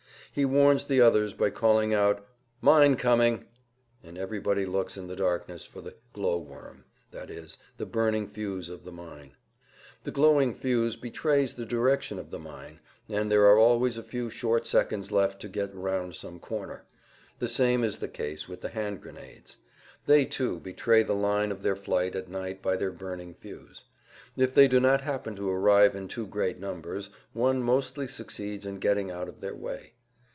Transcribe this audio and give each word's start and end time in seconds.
He 0.33 0.45
warns 0.45 0.85
the 0.85 1.01
others 1.01 1.33
by 1.33 1.49
calling 1.49 1.93
out, 1.93 2.25
"Mine 2.61 2.95
coming!" 2.95 3.47
and 4.01 4.17
everybody 4.17 4.65
looks 4.65 4.95
in 4.95 5.07
the 5.07 5.15
darkness 5.17 5.65
for 5.65 5.81
the 5.81 5.95
"glow 6.13 6.37
worm," 6.37 6.85
i.e., 7.11 7.45
the 7.75 7.85
burning 7.85 8.29
fuse 8.29 8.69
of 8.69 8.85
the 8.85 8.93
mine. 8.93 9.33
The 10.05 10.11
glowing 10.11 10.53
fuse 10.53 10.95
betrays 10.95 11.53
the 11.55 11.65
direction 11.65 12.17
of 12.17 12.29
the 12.31 12.39
mine, 12.39 12.79
and 13.09 13.29
there 13.29 13.45
are 13.45 13.57
always 13.57 13.97
a 13.97 14.03
few 14.03 14.29
short 14.29 14.65
seconds 14.65 15.11
left 15.11 15.41
to 15.41 15.49
get 15.49 15.75
round 15.75 16.15
some 16.15 16.39
corner. 16.39 16.85
The 17.39 17.49
same 17.49 17.83
is 17.83 17.97
the 17.97 18.07
case 18.07 18.47
with 18.47 18.61
the 18.61 18.69
hand 18.69 19.01
grenades. 19.01 19.57
They, 20.05 20.23
too, 20.23 20.61
betray 20.61 21.03
the 21.03 21.11
line 21.13 21.51
of 21.51 21.61
their 21.61 21.75
flight 21.75 22.15
at 22.15 22.29
night 22.29 22.61
by 22.61 22.77
their 22.77 22.93
burning 22.93 23.33
fuse. 23.33 23.83
If 24.37 24.53
they 24.55 24.69
do 24.69 24.79
not 24.79 25.01
happen 25.01 25.35
to 25.35 25.49
arrive 25.49 25.93
in 25.93 26.07
too 26.07 26.25
great 26.25 26.57
numbers 26.57 27.09
one 27.33 27.61
mostly 27.61 28.07
succeeds 28.07 28.65
in 28.65 28.77
getting 28.79 29.11
out 29.11 29.27
of 29.27 29.41
their 29.41 29.55
way. 29.57 29.91